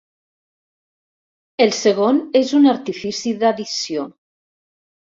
El 1.67 1.75
segon 1.81 2.23
és 2.43 2.57
un 2.63 2.67
artifici 2.73 3.39
d'addició. 3.45 4.11